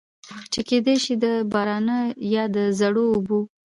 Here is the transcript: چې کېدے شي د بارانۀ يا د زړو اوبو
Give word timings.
چې 0.53 0.61
کېدے 0.67 0.95
شي 1.03 1.13
د 1.23 1.25
بارانۀ 1.51 1.99
يا 2.33 2.43
د 2.55 2.57
زړو 2.79 3.03
اوبو 3.15 3.39